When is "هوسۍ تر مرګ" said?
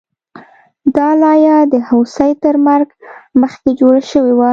1.89-2.89